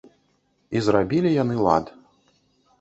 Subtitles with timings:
[0.79, 1.85] І зрабілі яны лад.